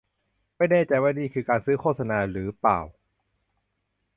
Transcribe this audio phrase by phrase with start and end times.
[0.57, 2.79] ไม่แน่ใจว่านี่คือการซื้อโฆษณาหรือเปล่า